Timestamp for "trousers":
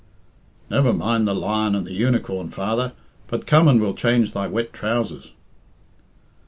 4.73-5.33